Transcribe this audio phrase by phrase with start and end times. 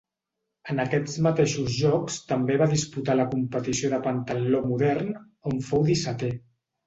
[0.73, 5.13] En aquests mateixos Jocs també va disputar la competició de pentatló modern,
[5.53, 6.31] on fou dissetè.